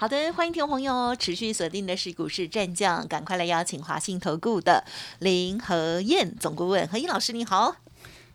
[0.00, 4.84] 好的，欢迎听众朋友持续锁定的是股市战将，赶快来邀请华信投顾的
[5.18, 7.74] 林和燕总顾问，何燕老师你好。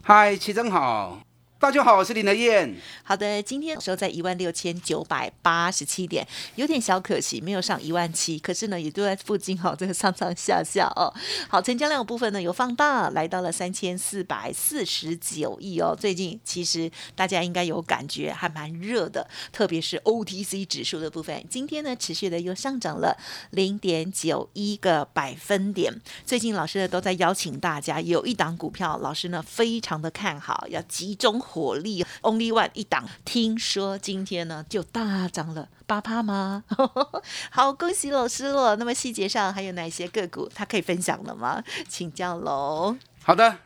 [0.02, 1.21] 嗨，齐真好。
[1.63, 2.76] 大家好，我是林德燕。
[3.05, 11.13] 好的，今天收在一万六千九百八十七点，有点小可惜，没有上一万七，可是呢，也都在附近哈，这个上上下下哦。
[11.48, 15.95] 好，成交量部分呢有放大，来到了三千四百四十九亿哦。
[15.98, 23.17] 最近其实大家应该有感觉，还蛮热的，特别是 OTC 指数的部分，今天呢持续的又上涨了
[23.52, 25.94] 零点九一个百分点。
[26.25, 31.42] 最近老师呢都在邀请大家，有一档股票，老师呢非常的看好，要集中。
[31.53, 36.63] 火力 Only One 一档，听说今天呢就大涨了八趴吗？
[37.51, 38.75] 好，恭喜老师了。
[38.77, 41.63] 那么细节上还有哪些个股，他可以分享的吗？
[41.87, 42.97] 请教喽。
[43.21, 43.59] 好的，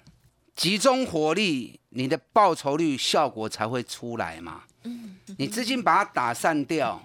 [0.54, 4.64] 集中火力，你的报酬率效果才会出来嘛。
[4.84, 7.02] 嗯，你资金把它打散掉，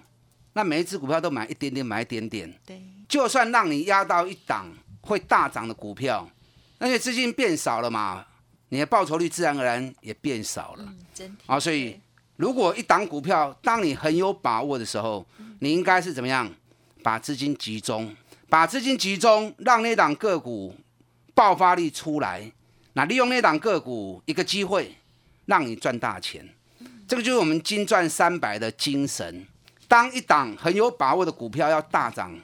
[0.55, 2.53] 那每一只股票都买一点点，买一点点。
[2.66, 4.66] 对，就算让你压到一档
[5.03, 6.28] 会大涨的股票，
[6.78, 8.27] 那些资金变少了嘛。
[8.73, 10.95] 你的报酬率自然而然也变少了，
[11.45, 12.01] 啊，所以
[12.37, 15.27] 如果一档股票，当你很有把握的时候，
[15.59, 16.51] 你应该是怎么样？
[17.03, 18.17] 把资金集中，
[18.48, 20.75] 把资金集中，让那档个股
[21.34, 22.50] 爆发力出来，
[22.95, 24.97] 那利用那档个股一个机会，
[25.45, 26.48] 让你赚大钱。
[27.06, 29.47] 这个就是我们金赚三百的精神。
[29.87, 32.34] 当一档很有把握的股票要大涨，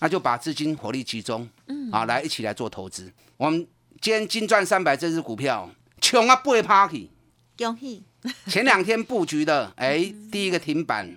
[0.00, 1.48] 那就把资金火力集中，
[1.92, 3.12] 啊，来一起来做投资。
[3.36, 3.64] 我们。
[4.00, 7.10] 今天金赚三百这只股票，穷啊不会 party，
[7.56, 8.04] 恭喜！
[8.46, 11.16] 前两天布局的，哎，第一个停板，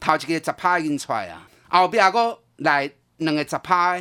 [0.00, 3.96] 头一个十趴已经出来啊，后边个来两个十趴，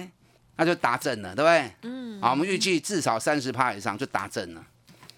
[0.55, 1.71] 那就打正了，对不对？
[1.83, 2.21] 嗯。
[2.21, 4.65] 好，我们预计至少三十趴以上就打正了。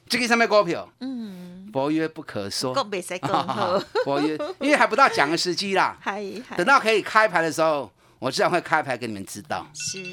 [0.09, 2.73] 这个上面股票，嗯，博约不可说。
[4.03, 5.97] 博约，因为还不到讲的时机啦。
[6.57, 9.67] 等到可以开牌的时候，我自然会开牌给你们知道。
[9.73, 10.03] 是。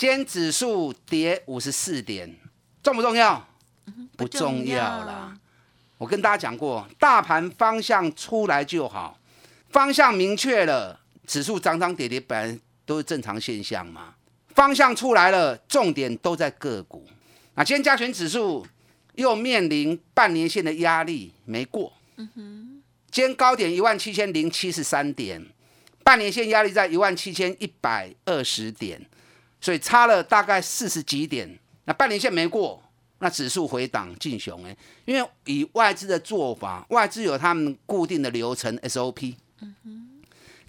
[0.00, 2.34] 今天指数跌五十四点，
[2.82, 3.46] 重不重要？
[4.16, 5.38] 不重要啦。
[5.98, 9.18] 我跟大家讲过，大盘方向出来就好，
[9.68, 14.14] 方向明确了，指数涨涨跌跌本来都是正常现象嘛。
[14.54, 17.06] 方向出来了，重点都在个股。
[17.56, 18.66] 那今天加权指数
[19.16, 21.92] 又面临半年线的压力没过。
[22.16, 22.82] 嗯哼。
[23.10, 25.46] 今天高点一万七千零七十三点，
[26.02, 28.98] 半年线压力在一万七千一百二十点。
[29.60, 32.82] 所以差了大概四十几点，那半年线没过，
[33.18, 39.34] 那指数回档进熊哎，因为以外资的做法，外资有他们固定的流程 SOP，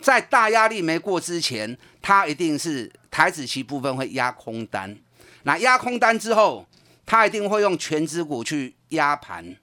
[0.02, 4.98] 在大压力没过之前，它一定是台子期部分会压空单，
[5.44, 6.68] 那压空单之后，
[7.06, 9.56] 它一定会用全指股去压盘。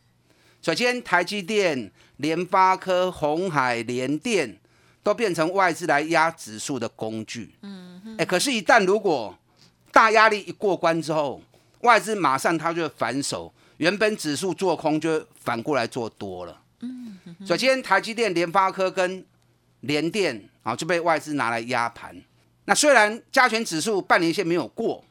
[0.62, 4.59] 首先，台积电、联发科、红海、联电。
[5.00, 9.37] 都变成外资来压指数的工具，嗯，哎，可是，一旦如果
[9.93, 11.41] 大压力一过关之后，
[11.81, 19.25] 外资马上它就反手，原本指数做空就反过来做多了，嗯，首先台积电、联发科跟
[19.81, 22.21] 联电啊就被外资拿来压盘。
[22.65, 25.05] 那虽然加权指数半年线没有过，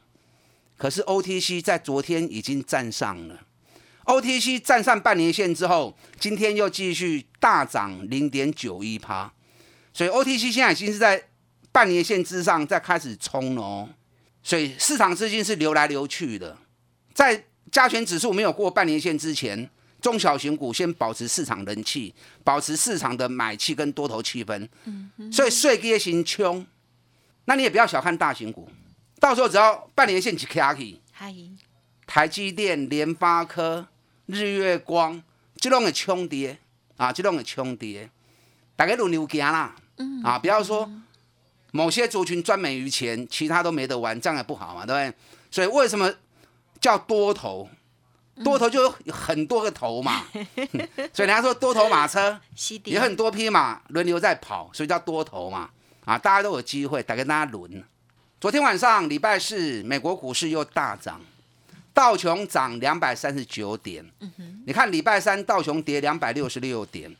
[0.76, 3.40] 可是 OTC 在昨天已经站上了
[4.04, 9.32] ，OTC 站上半年线之后，今天又继续大涨零点九一趴。
[9.92, 11.20] 所以 OTC 现在已经是在
[11.78, 13.88] 半年线之上，再开始冲了哦。
[14.42, 16.58] 所以市场资金是流来流去的，
[17.14, 22.12] 在加权指数没有过半年线之前，中小型股先保持市场人气，
[22.42, 24.68] 保持市场的买气跟多头气氛。
[24.86, 26.66] 嗯所以税跌型冲，
[27.44, 28.68] 那你也不要小看大型股，
[29.20, 31.00] 到时候只要半年线起卡起，
[32.08, 33.86] 台积电、联发科、
[34.26, 35.22] 日月光，
[35.54, 36.58] 这种的冲跌
[36.96, 38.10] 啊，这种的冲跌，
[38.74, 39.76] 大家轮流行啦。
[40.24, 40.88] 啊，不要说
[41.72, 45.18] 某些族群专美于钱，其他都没得玩，这样也不好嘛，对不对？
[45.50, 46.12] 所以为什么
[46.80, 47.68] 叫多头？
[48.44, 50.24] 多头就有很多个头嘛，
[51.12, 52.40] 所以人家说多头马车，
[52.84, 55.68] 有很多匹马轮流在跑，所以叫多头嘛。
[56.04, 57.84] 啊，大家都有机会，打跟大家轮。
[58.40, 61.20] 昨天晚上礼拜四，美国股市又大涨，
[61.92, 64.08] 道琼涨两百三十九点。
[64.64, 67.14] 你看礼拜三道琼跌两百六十六点。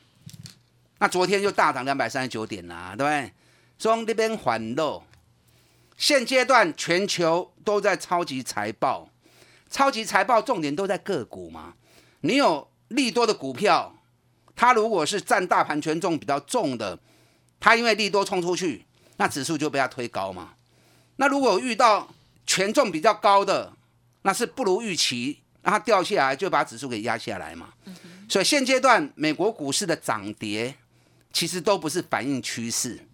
[1.00, 3.32] 那昨天就大涨两百三十九点啦，对不对？
[3.78, 5.04] 从那边缓落，
[5.96, 9.08] 现阶段全球都在超级财报，
[9.70, 11.74] 超级财报重点都在个股嘛。
[12.22, 13.94] 你有利多的股票，
[14.56, 16.98] 它如果是占大盘权重比较重的，
[17.60, 18.84] 它因为利多冲出去，
[19.16, 20.54] 那指数就被它推高嘛。
[21.16, 22.12] 那如果遇到
[22.46, 23.72] 权重比较高的，
[24.22, 27.68] 那是不如预期，让它掉下来就把指数给压下来嘛。
[28.28, 30.74] 所以现阶段美国股市的涨跌，
[31.32, 33.06] 其实都不是反映趋势，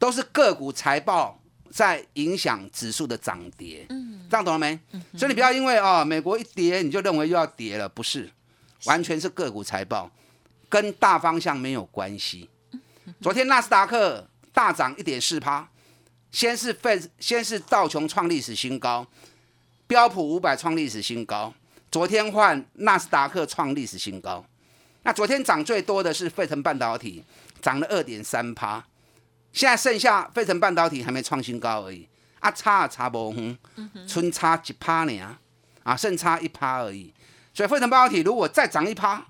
[0.00, 1.38] 都是个股财报
[1.70, 3.86] 在影响指数的涨跌。
[3.90, 4.76] 嗯，这样懂了没？
[5.16, 8.28] 所以你不要因为哦美国一跌你就认为又要跌了，不是，
[8.86, 10.10] 完全是个股财报，
[10.70, 12.48] 跟大方向没有关系。
[13.20, 15.68] 昨天纳斯达克大涨一点四趴，
[16.32, 19.06] 先是费，先是道琼创历史新高，
[19.86, 21.52] 标普五百创历史新高。
[21.90, 24.44] 昨天换纳斯达克创历史新高，
[25.02, 27.22] 那昨天涨最多的是费城半导体，
[27.60, 28.82] 涨了二点三趴。
[29.52, 32.08] 现在剩下费城半导体还没创新高而已，
[32.38, 33.58] 啊差啊差不远，
[34.06, 35.38] 春差一趴呢，
[35.82, 37.12] 啊剩差一趴而已。
[37.52, 39.26] 所以费城半导体如果再涨一趴，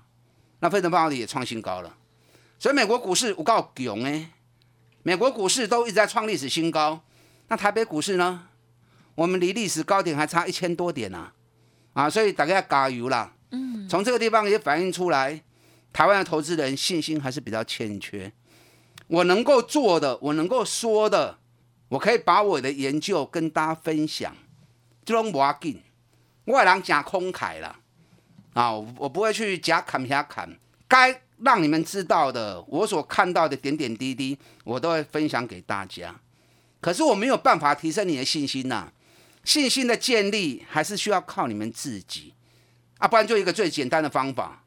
[0.59, 1.97] 那费城半导体也创新高了。
[2.59, 4.29] 所以美国股市有够强诶，
[5.03, 7.03] 美国股市都一直在创历史新高，
[7.47, 8.47] 那台北股市呢？
[9.15, 11.31] 我们离历史高点还差一千多点呢。
[11.93, 13.33] 啊，所以大家加油啦！
[13.49, 15.43] 嗯，从这个地方也反映出来，
[15.91, 18.31] 台湾的投资人信心还是比较欠缺。
[19.11, 21.37] 我能够做的，我能够说的，
[21.89, 24.33] 我可以把我的研究跟大家分享，
[25.03, 25.81] 这种要紧。
[26.45, 27.75] 外人讲空慨了
[28.53, 36.15] 啊，我不会去假砍瞎砍，该让你们知道的，我所看到的点点滴滴，我都会分享给大家。
[36.79, 38.93] 可是我没有办法提升你的信心呐。
[39.43, 42.33] 信心的建立还是需要靠你们自己
[42.99, 44.63] 啊，不然就一个最简单的方法，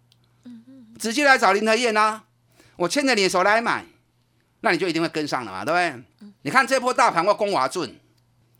[0.98, 2.24] 直接来找林德燕啊，
[2.76, 3.86] 我牵着你的手来买，
[4.64, 6.32] 那你就一定会跟上了嘛，对不对？
[6.40, 7.94] 你看这波大盘我攻瓦准，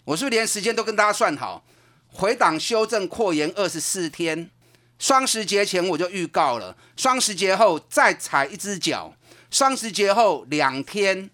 [0.04, 1.64] 我是不是连时间都跟大家算好，
[2.08, 4.50] 回档修正扩延二十四天，
[4.98, 9.14] 双十节前我就预告了，双十节后再踩一只脚，
[9.50, 11.30] 双十节后两天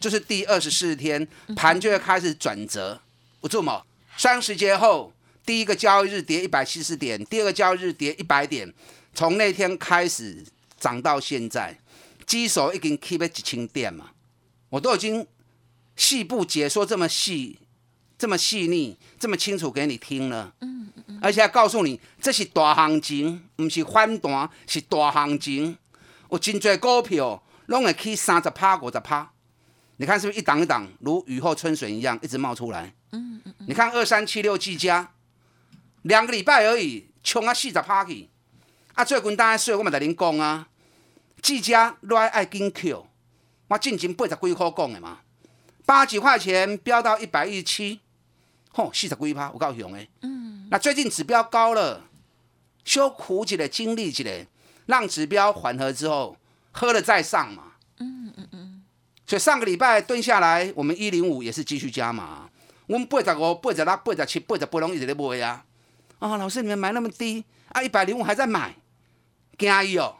[0.00, 3.02] 就是第二十四天，盘就会开始转折，
[3.42, 3.82] 不做嘛。
[4.16, 5.12] 双十节后，
[5.44, 8.72] 第一个交易日跌一百七十点，第二个交易日跌一百点，
[9.12, 10.42] 从那天开始
[10.80, 11.78] 涨到现在，
[12.24, 14.10] 基手已经 keep 几千点嘛，
[14.74, 15.24] 我都已经
[15.94, 17.60] 细部解说这么细、
[18.18, 20.52] 这么细腻、这么清楚给你听了。
[20.62, 21.18] 嗯嗯嗯。
[21.22, 25.78] 而且还告诉你，这是大行情，不是反弹，是大行情。
[26.28, 29.30] 有真多股票拢会去三十趴、五十趴，
[29.98, 32.92] 你看是不是一档一档如雨后春笋一样一直冒出来？
[33.12, 33.54] 嗯嗯。
[33.68, 35.12] 你看二三七六季家，
[36.02, 38.28] 两个礼拜而已，冲啊四十趴去。
[38.94, 40.66] 啊，最近当然说我嘛在恁讲啊，
[41.40, 43.06] 季家来爱紧 Q，
[43.74, 45.18] 我进前八十几块讲的嘛，
[45.84, 48.00] 八几块钱飙到一百一十七，
[48.70, 50.06] 吼四十几趴，有够熊的。
[50.22, 50.68] 嗯。
[50.70, 52.04] 那最近指标高了，
[52.84, 54.46] 修苦几的经历几的，
[54.86, 56.36] 让指标缓和之后，
[56.70, 57.72] 喝了再上嘛。
[57.98, 58.82] 嗯嗯嗯。
[59.26, 62.48] 所以上个礼拜蹲下来，我们一零五也是继续加码。
[62.86, 65.64] 我们八十五、八十六、八十七、八十八拢一直在买啊！
[66.20, 67.82] 啊，老师，你们买那么低啊？
[67.82, 68.76] 一百零五还在买，
[69.58, 70.18] 惊伊哦！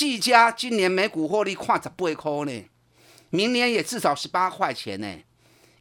[0.00, 0.18] 嗯嗯嗯。
[0.18, 2.64] 技嘉今年每股获利看十八块呢，
[3.28, 5.06] 明年也至少十八块钱呢。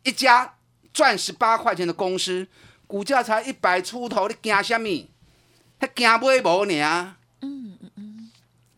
[0.04, 0.56] 一家
[0.92, 2.46] 赚十八块钱的公司，
[2.86, 5.08] 股价才一百出头，你惊什么？
[5.80, 7.16] 还惊买无呢？
[7.40, 8.32] 嗯嗯嗯。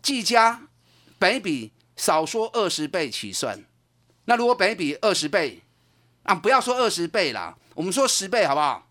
[0.04, 0.62] 技嘉
[1.18, 3.64] 本比少说二十倍起算，
[4.26, 5.64] 那如果本比二十倍？
[6.22, 8.88] 啊，不要说二十倍啦，我们说十倍好不好？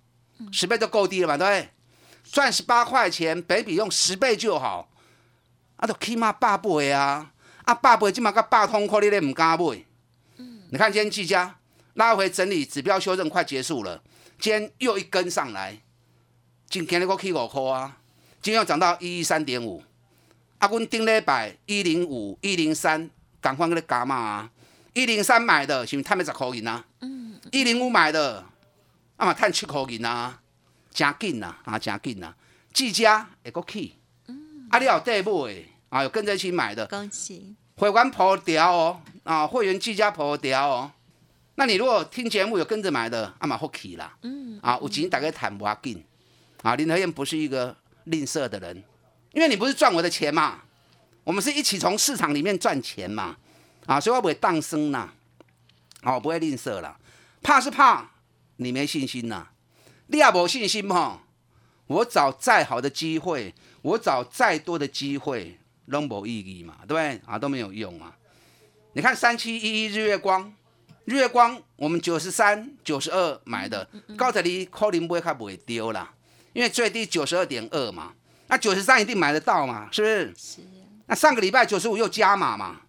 [0.50, 1.68] 十倍就够低了嘛，对不对？
[2.24, 4.89] 赚十八块钱，北比用十倍就好。
[5.80, 7.32] 啊，都起码八倍啊！
[7.64, 9.84] 啊，八倍起码个八通可，你咧唔敢买？
[10.36, 10.62] 嗯。
[10.70, 11.56] 你看今天技嘉
[11.94, 14.02] 拉回整理，指标修正快结束了，
[14.38, 15.80] 今天又一根上来，
[16.68, 17.96] 今天咧个起五块啊，
[18.42, 19.82] 今天又涨到一一三点五。
[20.58, 23.08] 啊，阮顶礼拜一零五一零三，
[23.40, 24.50] 赶快给你加码啊！
[24.92, 26.84] 一零三买的，是毋是赚十块银啊？
[27.00, 27.40] 嗯。
[27.50, 28.44] 一零五买的，
[29.16, 30.42] 啊嘛赚七块银啊，
[30.92, 32.34] 诚紧呐，啊诚紧呐。
[32.74, 33.96] 技嘉会个起，
[34.70, 37.54] 啊，你有底买，啊有跟着一起买的，恭喜。
[37.76, 40.90] 会员破掉哦，啊会员技嘉破掉哦。
[41.56, 44.16] 那你如果听节目有跟着买的，啊嘛福气啦。
[44.22, 44.58] 嗯。
[44.62, 46.02] 啊，有钱大家谈不要紧。
[46.62, 47.74] 啊，林和燕不是一个
[48.04, 48.82] 吝啬的人，
[49.32, 50.62] 因为你不是赚我的钱嘛，
[51.24, 53.36] 我们是一起从市场里面赚钱嘛。
[53.86, 55.08] 啊，所以我不会当生呐，
[56.02, 56.96] 哦，不会吝啬啦。
[57.42, 58.10] 怕是怕
[58.56, 59.46] 你没信心呐，
[60.08, 61.22] 你也无信心哈。
[61.90, 65.58] 我找再好的机会，我找再多的机会，
[65.90, 67.20] 都无意义嘛，对不对？
[67.26, 68.16] 啊，都没有用啊。
[68.92, 70.54] 你看三七一一日月光，
[71.04, 76.14] 日月光我们九十三、九十二买的，高才你可能买较不会丢啦。
[76.52, 78.12] 因为最低九十二点二嘛，
[78.46, 80.32] 那九十三一定买得到嘛，是不是？
[80.36, 80.60] 是，
[81.06, 82.82] 那上个礼拜九十五又加码嘛，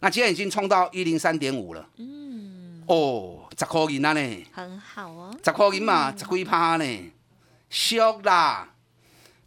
[0.00, 1.86] 那今天已经冲到一零三点五了。
[1.98, 7.12] 嗯，哦，十块银啊呢，很好哦，十块银嘛，十几趴呢，
[7.72, 8.68] 俗啦。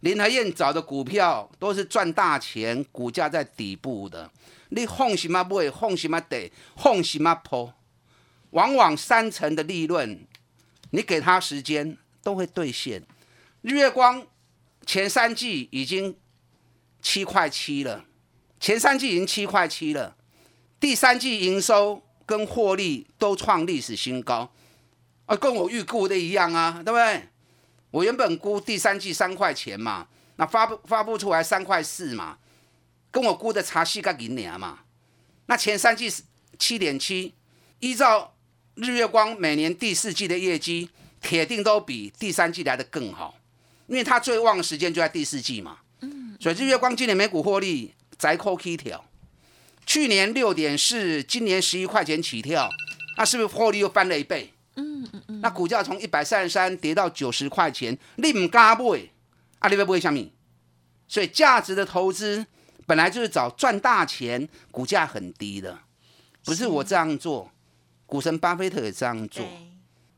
[0.00, 4.30] 林和燕找的股票都是赚大钱，股价在底部的，
[4.68, 7.72] 你放什么买，放什么得，放什么抛，
[8.50, 10.26] 往往三成的利润，
[10.90, 13.02] 你给他时间都会兑现。
[13.62, 14.24] 日月光
[14.84, 16.14] 前三季已经
[17.00, 18.04] 七块七了，
[18.60, 20.14] 前三季已经七块七了，
[20.78, 24.52] 第三季营收跟获利都创历史新高，
[25.24, 27.28] 啊，跟我预估的一样啊，对不对？
[27.90, 32.38] 我原本估第三季三块钱嘛，那发布发布出来三块四嘛，
[33.10, 34.80] 跟我估的差四个银两嘛。
[35.46, 36.12] 那前三季
[36.58, 37.34] 七点七，
[37.78, 38.34] 依照
[38.74, 40.90] 日月光每年第四季的业绩，
[41.20, 43.38] 铁定都比第三季来的更好，
[43.86, 45.78] 因为它最旺的时间就在第四季嘛。
[46.00, 46.36] 嗯。
[46.40, 49.04] 所以日月光今年每股获利窄扣 K 条，
[49.86, 52.68] 去年六点四，今年十一块钱起跳，
[53.16, 54.52] 那是不是获利又翻了一倍？
[55.40, 59.00] 那股价从一百三十三跌到九十块钱，你唔敢买，
[59.58, 60.30] 啊，你要买什么？
[61.08, 62.44] 所以价值的投资
[62.86, 65.78] 本来就是找赚大钱，股价很低的，
[66.44, 67.50] 不是我这样做，
[68.06, 69.44] 股神巴菲特也这样做。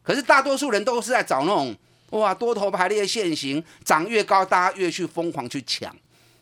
[0.02, 1.76] 可是大多数人都是在找那种
[2.10, 5.94] 哇多头排列现形，涨越高大家越去疯狂去抢，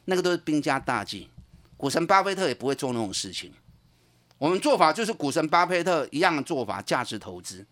[0.04, 1.28] 那个都是兵家大忌。
[1.76, 3.52] 股神巴菲特也不会做那种事情。
[4.38, 7.66] 我们做法就是股神巴菲特一样的做法，价值投资。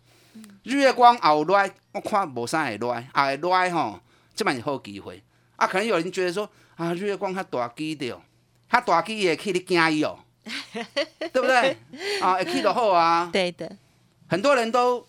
[0.63, 4.01] 日月光熬来，我看无啥会来，啊会来吼，
[4.35, 5.23] 这蛮是好机会。
[5.57, 8.21] 啊，可能有人觉得说，啊日月光较大机的，
[8.69, 10.19] 它大机也可以你惊伊哦，
[11.33, 11.77] 对不对？
[12.21, 13.31] 啊，会去就好啊。
[13.33, 13.77] 对的，
[14.27, 15.07] 很多人都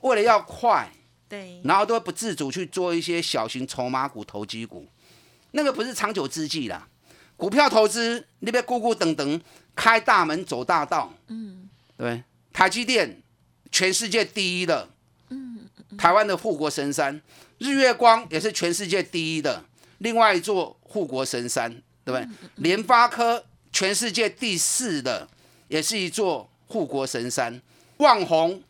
[0.00, 0.88] 为了要快，
[1.28, 4.86] 对，然后都会不自主去做一些小型筹码股、投机股，
[5.52, 6.88] 那个不是长久之计啦。
[7.36, 9.40] 股票投资，你别咕咕等等，
[9.74, 11.12] 开大门走大道。
[11.28, 13.20] 嗯，对，台积电。
[13.74, 14.88] 全世界第一的，
[15.98, 17.20] 台湾的护国神山，
[17.58, 19.64] 日月光也是全世界第一的，
[19.98, 22.28] 另外一座护国神山，对不对？
[22.54, 25.28] 联发科全世界第四的，
[25.66, 27.60] 也是一座护国神山。
[27.96, 28.62] 旺宏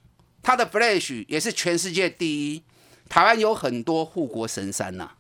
[0.43, 2.63] 它的 Flash 也是全世界第一，
[3.07, 5.11] 台湾有很多护国神山呐，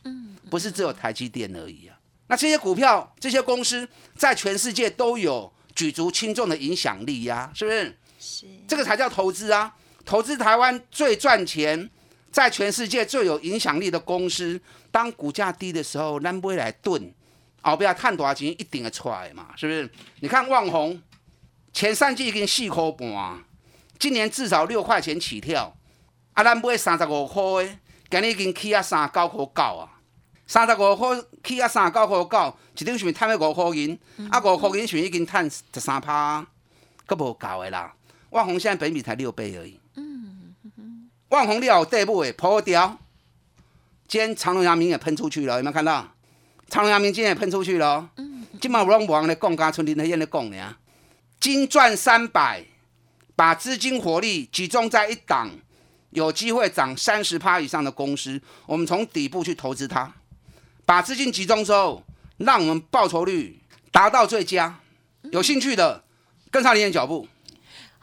[0.49, 1.99] 不是只有台积电而已啊。
[2.29, 3.87] 那这些股票、这些公司
[4.17, 7.95] 在全世界都有举足轻重的影响力呀，是不是？
[8.25, 9.76] 是，这个才叫投资啊！
[10.02, 11.90] 投资台湾最赚钱，
[12.33, 14.59] 在全世界最有影响力的公司，
[14.90, 17.12] 当股价低的时候，咱不会来炖，
[17.61, 19.49] 后边探多少钱一定会出来嘛？
[19.57, 19.90] 是不是？
[20.21, 21.00] 你看旺宏
[21.75, 23.45] 前三季已经四块半，
[23.99, 25.76] 今年至少六块钱起跳，
[26.33, 27.78] 啊，咱买三十五块的，
[28.11, 30.00] 今日已经起啊三九块九啊，
[30.47, 33.99] 三十五块起啊三九块九，一张是咪赚了五块银？
[34.31, 36.47] 啊，五块银是已经赚十三趴，
[37.04, 37.95] 够无够的啦。
[38.35, 39.79] 万红现在本比才六倍而已。
[39.95, 42.99] 嗯，万宏料底部诶破掉，
[44.09, 46.12] 今天长隆阳明也喷出去了，有没有看到？
[46.69, 48.11] 长隆阳明今天也喷出去了。
[48.17, 50.76] 嗯，今嘛有人往咧讲，加村林德燕咧讲呢。
[51.38, 52.64] 金赚三百，
[53.37, 55.49] 把资金火力集中在一档
[56.11, 60.12] 有机会涨三十趴以上的公司，我们从底部去投资它，
[60.85, 62.03] 把资金集中之后，
[62.38, 63.61] 让我们报酬率
[63.93, 64.81] 达到最佳。
[65.31, 66.03] 有兴趣的，
[66.50, 67.29] 跟上林的脚步。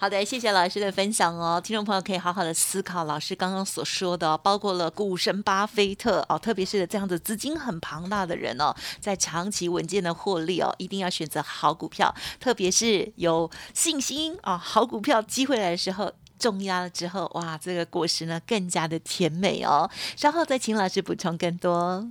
[0.02, 1.62] 好的，谢谢老师的分享哦。
[1.64, 19.88] 听众朋友可以好好的思考老师刚刚所说的，包括了股神巴菲特哦，特别是这样子资金很庞大的人哦，在长期稳健的获利哦，一定要选择好股票，特别是有信心啊，好股票机会来的时候，重压了之后，哇，这个果实呢更加的甜美哦。
[20.18, 22.04] 稍后再请老师补充更多。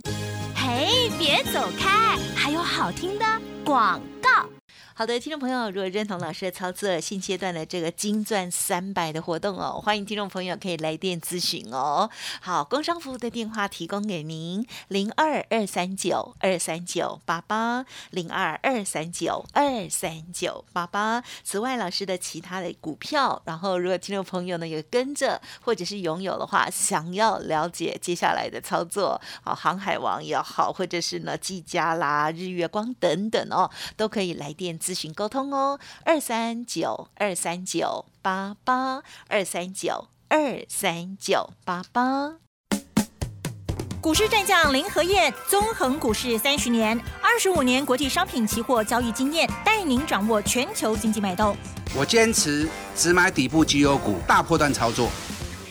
[0.55, 3.25] 嘿，别走开，还有好听的
[3.65, 4.47] 广告。
[5.01, 12.07] 好的，听众朋友，如果认同老师的操作，现阶段的这个金钻三百的活动哦，欢迎听众朋友可以来电咨询哦。
[12.39, 21.23] 好，工商服务的电话提供给您：零二二三九二三九八八零二二三九二三九八八。
[21.43, 33.67] 此外，老师的其他的股票，然后如果听众朋友呢有跟着或者是拥有的话，想要了解接下来的操作，好，航海王也好，或者是呢技嘉啦、日月光等等哦，
[33.97, 34.90] 都可以来电咨。
[34.91, 42.33] 咨询沟通哦，二三九二三九八八二三九二三九八八。
[44.01, 51.55] 股市战将林和燕，纵横股市三十年，二十五年国际商品期货交易经验，带您掌握全球经济脉动。
[51.95, 55.09] 我坚持只买底部绩优股，大波段操作。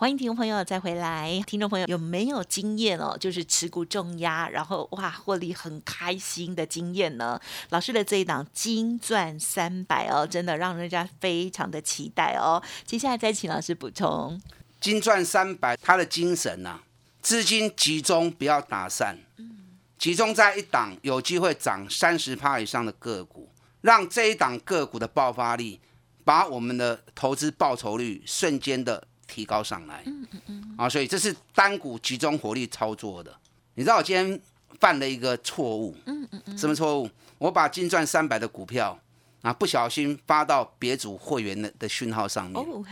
[0.00, 3.18] 欢迎听众朋友再回来，听众朋友有没有经验哦？
[3.18, 7.40] 就是持股重压，然后哇获利很开心的经验呢？
[7.70, 12.62] 老师的这一档金赚三百哦，真的让人家非常的期待哦。
[12.84, 14.40] 接下来再请老师补充。
[14.80, 16.78] 金赚三百，它的精神呐、
[17.20, 19.50] 资金集中，不要打散，嗯
[19.98, 23.48] 集中在一档有机会涨三十趴以上的个股，
[23.80, 25.80] 让这一档个股的爆发力，
[26.22, 30.02] 把我们的投资报酬率瞬间的提高上来。
[30.06, 30.74] 嗯嗯嗯。
[30.76, 33.32] 啊，所以这是单股集中火力操作的。
[33.74, 34.40] 你知道我今天
[34.80, 37.08] 犯了一个错误，嗯嗯嗯，什么错误？
[37.38, 38.98] 我把金赚三百的股票
[39.42, 42.60] 啊，不小心发到别组会员的的讯号上面。
[42.60, 42.84] 哦，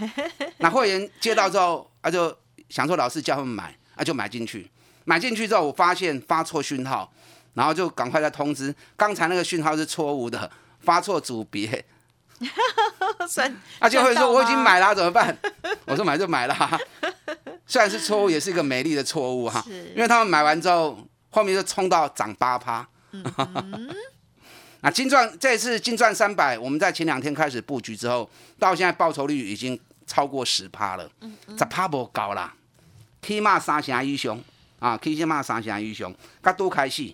[0.58, 2.36] 那会员接到之后，啊就
[2.68, 4.70] 想说老师叫他们买，啊就买进去。
[5.04, 7.12] 买进去之后，我发现发错讯号，
[7.54, 10.50] 然后就赶快再通知，刚才那个讯号是错误的，
[10.80, 11.84] 发错组别。
[13.28, 14.62] 算 啊就会说我已经了。
[14.62, 15.36] 买了、怎么办？
[15.86, 16.80] 我说买就买了、
[17.66, 19.62] 虽然是错误，也是一个美丽的错误哈。
[19.66, 20.98] 是因为他们买完之后，
[21.30, 22.86] 后面就冲到涨八趴。
[24.82, 28.28] 那金赚这次金赚三百，我们在前两天开始布局之后，
[28.58, 31.10] 到现在报酬率已经超过十趴了，
[31.58, 32.54] 十趴不高啦。
[33.22, 34.40] 起码三峡英雄
[34.78, 37.12] 啊，起码三峡英雄，他多开始。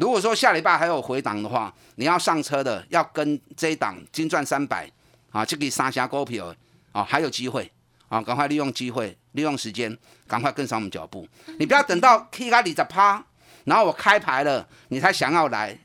[0.00, 4.90] 如果说下礼拜还有回档的话，你要上车的，要跟这一档金赚三百
[5.30, 6.54] 啊，这个三峡股票
[6.92, 7.70] 啊，还有机会
[8.08, 9.94] 啊，赶快利用机会，利用时间，
[10.26, 11.28] 赶快跟上我们脚步。
[11.58, 13.22] 你不要等到 K 个二十趴，
[13.64, 15.78] 然后我开牌了，你才想要来，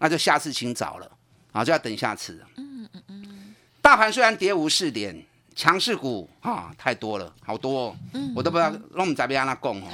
[0.00, 1.10] 那就下次请早了
[1.52, 2.46] 啊，就要等下次了。
[2.56, 3.54] 嗯嗯嗯。
[3.80, 5.24] 大盘虽然跌五四点，
[5.56, 7.96] 强势股啊太多了，好多哦，
[8.36, 9.88] 我都不知道弄们在边让他供哦。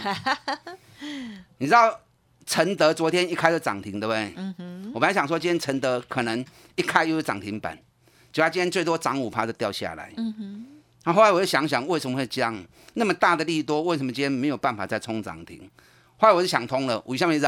[1.59, 1.97] 你知道
[2.49, 4.33] 承德昨天一开就涨停，对不对？
[4.37, 4.91] 嗯哼。
[4.95, 6.43] 我本来想说今天承德可能
[6.77, 7.77] 一开又是涨停板，
[8.33, 10.11] 结果它今天最多涨五趴就掉下来。
[10.17, 10.67] 嗯哼。
[11.05, 12.65] 那后来我就想想，为什么会这样？
[12.95, 15.71] 那么大的利多，为什么今天没有办法再冲涨停？
[16.17, 17.47] 后来我就想通了，为什么你知？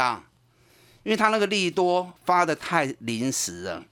[1.03, 3.83] 因为他那个利多发的太临时了，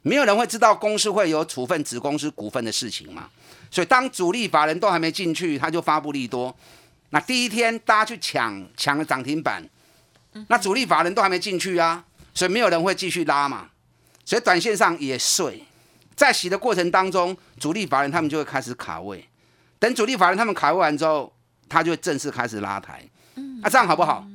[0.00, 3.28] 没有人会知道公司会有处分子公司股份的事情嘛。
[3.70, 6.54] 所以当主力法人都还没进去，他就发布利多。
[7.10, 9.62] 那第一天大家去抢抢了涨停板，
[10.48, 13.68] 那主力法人都还没进去啊，所以没有人会继续拉嘛。
[14.24, 15.64] 所以短线上也碎，
[16.14, 19.24] 在洗的过程当中，主力法人他们就会开始卡位。
[19.78, 21.32] 等主力法人他们卡位完之后，
[21.68, 23.02] 他就会正式开始拉抬。
[23.62, 24.26] 啊，这样好不好？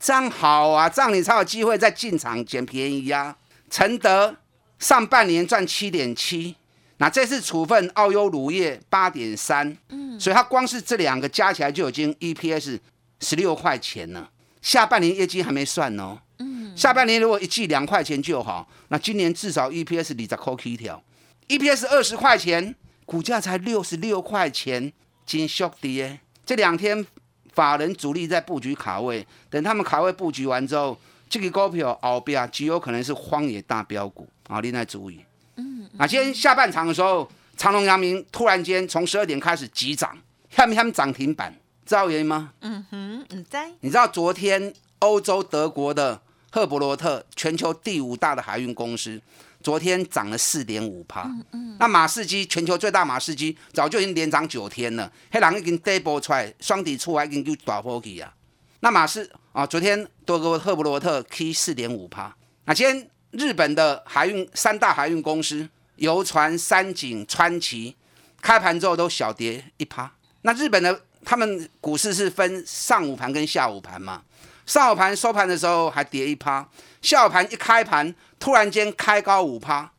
[0.00, 3.34] 这样好啊，这样你才有机会再进场捡便宜呀、
[3.70, 4.36] 承德
[4.78, 6.54] 上半年赚七点七，
[6.98, 12.78] 那这次处分澳优乳业八点三，嗯，所以它光是这两个加起来就已经 EPS
[13.20, 14.28] 十六块钱了。
[14.64, 21.00] 下半年业绩还没算哦，嗯，下半年如果一季两块钱就好，那今年至少 EPS 你在扣起条
[21.48, 22.74] ，EPS 二十块钱，
[23.04, 24.90] 股价才六十六块钱，
[25.26, 26.18] 真缩跌。
[26.46, 27.06] 这两天
[27.52, 30.98] 法人主力在布局卡位，等他们卡位布局完之后，
[31.28, 35.20] 这个股票后边极有可能是荒野大标股啊，另外注意。
[35.56, 40.16] 嗯，啊，今天下半场的时候，长隆、阳明突然间从十二点开始急涨，
[40.50, 41.54] 他们他们涨停板，
[41.86, 42.52] 知道原因吗？
[42.60, 46.20] 嗯，你在你知道昨天欧洲德国的
[46.50, 49.20] 赫伯罗特，全球第五大的海运公司，
[49.62, 51.30] 昨天涨了四点五趴。
[51.78, 58.32] 那马士基全球最大马士基早就已经连涨九天了，黑狼已经 double 出来，双底出来已经就大波起啊。
[58.80, 62.34] 那马士啊，昨天德国赫伯罗特 K 四点五趴。
[62.66, 67.96] 那今天日本的海运三大海运公司，游船、三井、川崎，
[68.40, 70.12] 开盘之后都小跌一趴。
[70.42, 74.22] 那日本的他们股市是分上午盘跟下午盘嘛，
[74.66, 76.66] 上午盘收盘的时候还跌一趴，
[77.02, 79.90] 下午盘一开盘突然间开高五趴，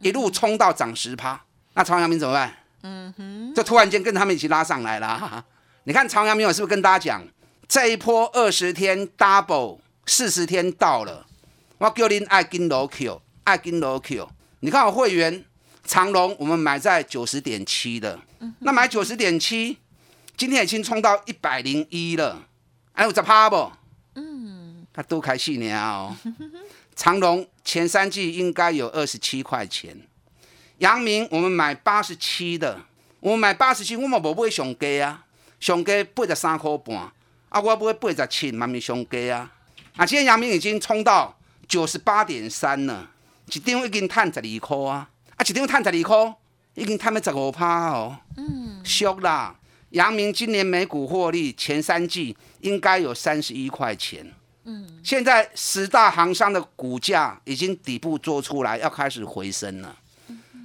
[0.00, 1.40] 一路冲到涨十趴，
[1.74, 2.54] 那朝阳明怎么办？
[2.82, 5.44] 嗯哼，就突然间跟他们一起拉上来了。
[5.84, 7.26] 你看朝阳明，我是不是跟大家讲，
[7.66, 11.26] 这一波二十天 double，四十天到了，
[11.78, 14.28] 我叫您爱跟楼 Q，爱跟楼 Q。
[14.60, 15.44] 你看我会员
[15.84, 18.18] 长隆我们买在九十点七的，
[18.60, 19.78] 那买九十点七，
[20.38, 22.44] 今天已经冲到一百零一了，
[22.92, 23.72] 还有十趴不？
[24.14, 26.16] 嗯，它都开戏年哦。
[26.94, 30.00] 长隆前三季应该有二十七块钱，
[30.78, 32.80] 阳明我们买八十七的，
[33.18, 35.24] 我们买八十七，我嘛无买上低啊，
[35.58, 36.96] 上低八十三块半，
[37.48, 39.52] 啊，我买八十七嘛咪上低啊，
[39.96, 43.10] 啊，今天阳明已经冲到九十八点三了，
[43.46, 46.34] 一张已经赚十二块啊，啊，一张赚十二块，
[46.74, 49.56] 已经赚了十五趴哦，嗯，俗啦。
[49.90, 54.26] 阳明今年每股获利前三季应该有三十一块钱。
[54.64, 59.96] 嗯，现在十大行商的股价已经底部做出来，要开始回升了。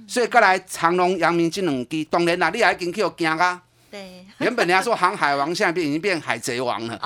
[0.06, 3.62] 所以，过来长隆、阳明这两支，当然啦，你还跟去有惊啊？
[3.90, 7.00] 对，原本人家说航海王，现在变已经变海贼王了。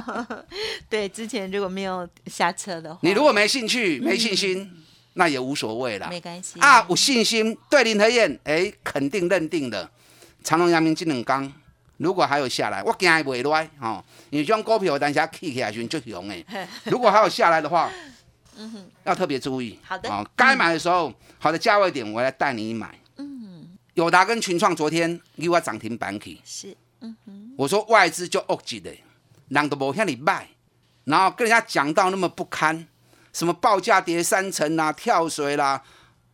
[0.90, 4.70] 对，之前如果没有下车的话，你如果没兴趣、没信心，
[5.14, 6.08] 那也无所谓啦。
[6.10, 9.88] 没关系啊，有信心对林和燕，哎，肯定认定的。
[10.44, 11.52] 长隆、阳明这两天，
[11.96, 14.04] 如果还有下来，我惊伊袂来哦。
[14.28, 16.68] 因为这种股票，但是它起起来就就熊哎。
[16.84, 17.90] 如果还有下来的话，
[18.56, 19.78] 嗯哼要特别注意。
[19.82, 22.98] 好的，哦，该买的时候，好的价位点，我来带你买。
[23.16, 26.40] 嗯，友达跟群创昨天又要涨停板起。
[26.44, 27.54] 是，嗯哼。
[27.56, 28.94] 我说外资就恶极的，
[29.48, 30.48] 人都无向你卖，
[31.04, 32.86] 然后跟人家讲到那么不堪，
[33.32, 35.80] 什么报价跌三成啦，跳水啦，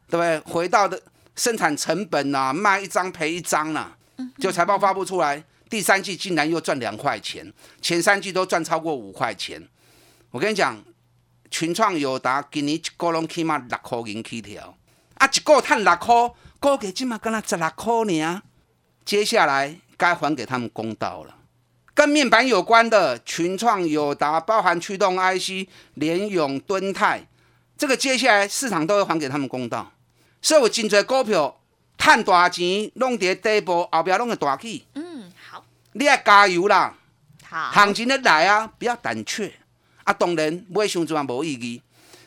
[0.08, 0.38] 对不对？
[0.52, 1.00] 回到的
[1.36, 3.96] 生产成本啦，卖一张赔一张啦。
[4.38, 9.68] 就财报发布出来，第三季竟然又赚两块钱，前三季都赚超过五块钱。
[10.30, 10.82] 我跟你讲，
[11.50, 14.76] 群创友达今年一个拢起码六块银起跳，
[15.14, 16.14] 啊，一个赚六块，
[16.58, 18.42] 估计起码跟那十六块呢。
[19.04, 21.36] 接下来该还给他们公道了。
[21.94, 27.26] 跟面板有关的群创友达，包含驱动 IC、联永、敦泰，
[27.76, 29.92] 这个接下来市场都会还给他们公道。
[30.40, 31.59] 所以我真多股票。
[32.00, 34.84] 赚大钱，弄伫底部，后边弄会大起。
[34.94, 36.92] 嗯，好，你要加油啦！
[37.44, 39.52] 好，行情的来啊，不要胆怯。
[40.02, 41.80] 啊，当然买上这样无意义。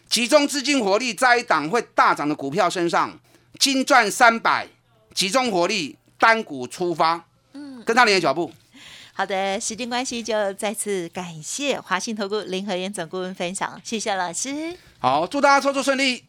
[0.08, 3.20] 集中资金火力在一档会大涨的股票身上，
[3.60, 4.68] 金赚三百，
[5.14, 7.26] 集中火力单股出发。
[7.52, 8.50] 嗯，跟上你的脚步。
[9.12, 14.78] 好的，时间关系就再次感谢华信投顾林和燕总顾问分享，谢谢老师。
[15.00, 16.24] 好，祝大家操作顺利。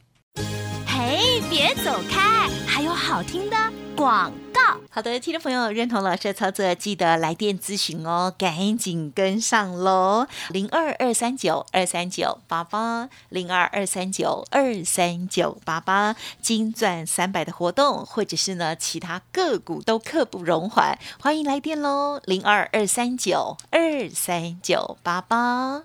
[1.14, 2.48] 哎，别走开！
[2.66, 3.56] 还有好听的
[3.94, 4.60] 广告。
[4.90, 10.26] 好的，听众朋友认同老师的操作，记得来电咨询哦，赶紧跟上喽！
[10.50, 22.20] 零二二三九二三九八八，零二二三九二三九八八，金钻三百的活动，或者是呢其他个股都刻不容缓，欢迎来电喽！
[22.24, 25.84] 零二二三九二三九八八。